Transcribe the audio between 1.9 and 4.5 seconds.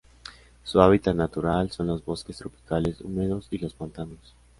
bosques tropicales húmedos y los pantanos